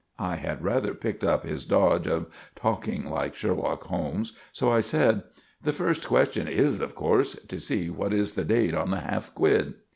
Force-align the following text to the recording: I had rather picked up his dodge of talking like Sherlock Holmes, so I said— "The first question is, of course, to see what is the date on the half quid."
I 0.17 0.37
had 0.37 0.63
rather 0.63 0.95
picked 0.95 1.23
up 1.23 1.45
his 1.45 1.63
dodge 1.63 2.07
of 2.07 2.25
talking 2.55 3.05
like 3.05 3.35
Sherlock 3.35 3.83
Holmes, 3.83 4.33
so 4.51 4.71
I 4.71 4.79
said— 4.79 5.21
"The 5.61 5.73
first 5.73 6.07
question 6.07 6.47
is, 6.47 6.79
of 6.79 6.95
course, 6.95 7.35
to 7.35 7.59
see 7.59 7.87
what 7.91 8.11
is 8.11 8.31
the 8.31 8.43
date 8.43 8.73
on 8.73 8.89
the 8.89 9.01
half 9.01 9.31
quid." 9.35 9.75